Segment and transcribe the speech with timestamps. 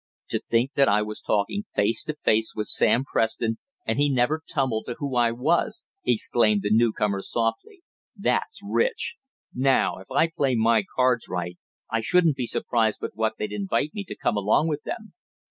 [0.29, 4.41] "To think that I was talking face to face with Sam Preston and he never
[4.51, 7.83] tumbled to who I was!" exclaimed the newcomer softly.
[8.17, 9.17] "That's rich!
[9.53, 11.59] Now if I play my cards right
[11.91, 15.13] I shouldn't be surprised but what they'd invite me to come along with them.